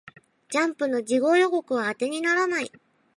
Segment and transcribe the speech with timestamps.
[0.49, 2.71] ジャンプの次号予告は当てにならない